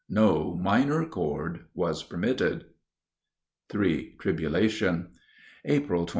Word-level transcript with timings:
No 0.09 0.55
minor 0.55 1.05
chord 1.05 1.65
was 1.75 2.01
permitted. 2.01 2.65
III 3.71 4.15
TRIBULATION 4.17 5.09
_April 5.69 5.89
25. 6.07 6.09